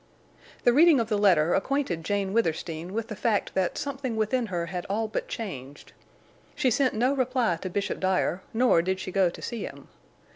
The 0.63 0.73
reading 0.73 0.99
of 0.99 1.09
the 1.09 1.17
letter 1.19 1.53
acquainted 1.53 2.03
Jane 2.03 2.33
Withersteen 2.33 2.91
with 2.91 3.07
the 3.09 3.15
fact 3.15 3.53
that 3.53 3.77
something 3.77 4.15
within 4.15 4.47
her 4.47 4.65
had 4.65 4.87
all 4.89 5.07
but 5.07 5.27
changed. 5.27 5.93
She 6.55 6.71
sent 6.71 6.95
no 6.95 7.13
reply 7.13 7.59
to 7.61 7.69
Bishop 7.69 7.99
Dyer 7.99 8.41
nor 8.51 8.81
did 8.81 8.99
she 8.99 9.11
go 9.11 9.29
to 9.29 9.41
see 9.43 9.63
him. 9.63 9.89